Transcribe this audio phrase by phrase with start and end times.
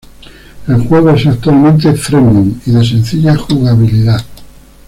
[0.67, 4.25] El juego es actualmente "freemium", y de sencilla jugabilidad.